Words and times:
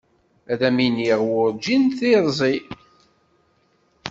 Ad 0.51 0.61
am 0.67 0.77
iniɣ 0.87 1.19
warǧin 1.31 1.83
tiṛẓi. 1.97 2.55